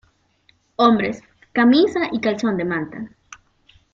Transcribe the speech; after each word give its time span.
Hombres: 0.77 1.21
Camisa 1.53 2.09
y 2.11 2.21
calzón 2.21 2.57
de 2.57 2.65
manta. 2.65 3.09